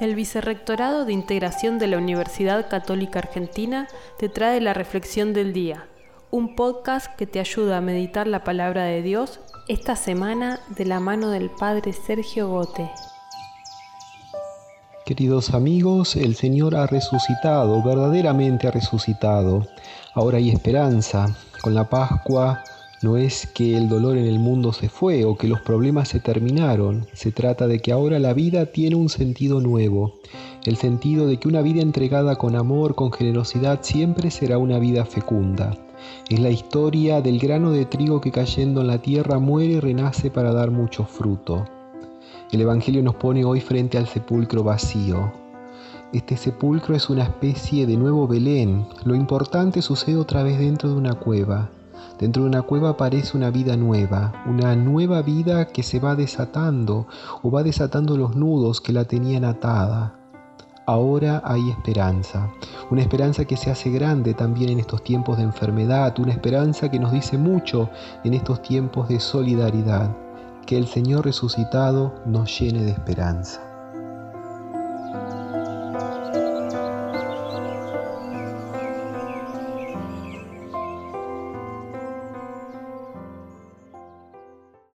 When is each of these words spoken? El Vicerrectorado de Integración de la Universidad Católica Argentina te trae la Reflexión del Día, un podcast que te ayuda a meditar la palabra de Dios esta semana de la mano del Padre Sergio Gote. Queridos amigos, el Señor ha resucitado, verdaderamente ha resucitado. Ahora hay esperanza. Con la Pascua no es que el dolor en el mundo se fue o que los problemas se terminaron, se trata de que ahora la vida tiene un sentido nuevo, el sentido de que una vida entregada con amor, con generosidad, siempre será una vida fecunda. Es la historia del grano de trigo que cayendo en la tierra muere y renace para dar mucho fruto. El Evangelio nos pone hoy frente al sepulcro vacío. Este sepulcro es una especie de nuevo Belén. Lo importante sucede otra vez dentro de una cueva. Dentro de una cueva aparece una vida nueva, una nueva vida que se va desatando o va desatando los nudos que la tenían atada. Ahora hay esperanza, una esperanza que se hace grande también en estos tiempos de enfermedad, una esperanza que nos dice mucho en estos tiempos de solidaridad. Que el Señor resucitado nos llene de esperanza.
El 0.00 0.14
Vicerrectorado 0.14 1.04
de 1.04 1.12
Integración 1.12 1.78
de 1.78 1.86
la 1.86 1.98
Universidad 1.98 2.70
Católica 2.70 3.18
Argentina 3.18 3.86
te 4.18 4.30
trae 4.30 4.58
la 4.62 4.72
Reflexión 4.72 5.34
del 5.34 5.52
Día, 5.52 5.88
un 6.30 6.56
podcast 6.56 7.14
que 7.16 7.26
te 7.26 7.38
ayuda 7.38 7.76
a 7.76 7.82
meditar 7.82 8.26
la 8.26 8.42
palabra 8.42 8.84
de 8.84 9.02
Dios 9.02 9.40
esta 9.68 9.96
semana 9.96 10.58
de 10.70 10.86
la 10.86 11.00
mano 11.00 11.28
del 11.28 11.50
Padre 11.50 11.92
Sergio 11.92 12.48
Gote. 12.48 12.90
Queridos 15.04 15.52
amigos, 15.52 16.16
el 16.16 16.34
Señor 16.34 16.76
ha 16.76 16.86
resucitado, 16.86 17.82
verdaderamente 17.82 18.68
ha 18.68 18.70
resucitado. 18.70 19.66
Ahora 20.14 20.38
hay 20.38 20.48
esperanza. 20.48 21.26
Con 21.60 21.74
la 21.74 21.90
Pascua 21.90 22.64
no 23.02 23.16
es 23.16 23.46
que 23.46 23.78
el 23.78 23.88
dolor 23.88 24.18
en 24.18 24.26
el 24.26 24.38
mundo 24.38 24.74
se 24.74 24.90
fue 24.90 25.24
o 25.24 25.36
que 25.36 25.48
los 25.48 25.60
problemas 25.62 26.08
se 26.08 26.20
terminaron, 26.20 27.06
se 27.14 27.32
trata 27.32 27.66
de 27.66 27.80
que 27.80 27.92
ahora 27.92 28.18
la 28.18 28.34
vida 28.34 28.66
tiene 28.66 28.96
un 28.96 29.08
sentido 29.08 29.60
nuevo, 29.60 30.20
el 30.66 30.76
sentido 30.76 31.26
de 31.26 31.38
que 31.38 31.48
una 31.48 31.62
vida 31.62 31.80
entregada 31.80 32.36
con 32.36 32.56
amor, 32.56 32.94
con 32.94 33.10
generosidad, 33.10 33.78
siempre 33.82 34.30
será 34.30 34.58
una 34.58 34.78
vida 34.78 35.06
fecunda. 35.06 35.78
Es 36.28 36.40
la 36.40 36.50
historia 36.50 37.22
del 37.22 37.38
grano 37.38 37.70
de 37.72 37.86
trigo 37.86 38.20
que 38.20 38.32
cayendo 38.32 38.82
en 38.82 38.88
la 38.88 39.00
tierra 39.00 39.38
muere 39.38 39.74
y 39.74 39.80
renace 39.80 40.30
para 40.30 40.52
dar 40.52 40.70
mucho 40.70 41.04
fruto. 41.06 41.64
El 42.52 42.60
Evangelio 42.60 43.02
nos 43.02 43.14
pone 43.14 43.44
hoy 43.44 43.60
frente 43.60 43.96
al 43.96 44.08
sepulcro 44.08 44.62
vacío. 44.62 45.32
Este 46.12 46.36
sepulcro 46.36 46.94
es 46.94 47.08
una 47.08 47.22
especie 47.22 47.86
de 47.86 47.96
nuevo 47.96 48.26
Belén. 48.26 48.86
Lo 49.04 49.14
importante 49.14 49.80
sucede 49.80 50.16
otra 50.16 50.42
vez 50.42 50.58
dentro 50.58 50.90
de 50.90 50.96
una 50.96 51.14
cueva. 51.14 51.70
Dentro 52.18 52.42
de 52.42 52.48
una 52.48 52.62
cueva 52.62 52.90
aparece 52.90 53.36
una 53.36 53.50
vida 53.50 53.76
nueva, 53.76 54.32
una 54.46 54.76
nueva 54.76 55.22
vida 55.22 55.66
que 55.66 55.82
se 55.82 55.98
va 55.98 56.14
desatando 56.14 57.06
o 57.42 57.50
va 57.50 57.62
desatando 57.62 58.16
los 58.16 58.36
nudos 58.36 58.80
que 58.80 58.92
la 58.92 59.04
tenían 59.04 59.44
atada. 59.44 60.14
Ahora 60.86 61.40
hay 61.44 61.70
esperanza, 61.70 62.50
una 62.90 63.02
esperanza 63.02 63.44
que 63.44 63.56
se 63.56 63.70
hace 63.70 63.90
grande 63.90 64.34
también 64.34 64.70
en 64.70 64.80
estos 64.80 65.04
tiempos 65.04 65.36
de 65.36 65.44
enfermedad, 65.44 66.18
una 66.18 66.32
esperanza 66.32 66.90
que 66.90 66.98
nos 66.98 67.12
dice 67.12 67.38
mucho 67.38 67.88
en 68.24 68.34
estos 68.34 68.60
tiempos 68.60 69.08
de 69.08 69.20
solidaridad. 69.20 70.10
Que 70.66 70.76
el 70.76 70.86
Señor 70.86 71.24
resucitado 71.24 72.14
nos 72.26 72.58
llene 72.58 72.82
de 72.82 72.90
esperanza. 72.90 73.69